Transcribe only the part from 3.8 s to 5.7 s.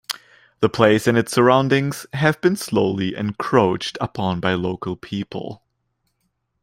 upon by local people.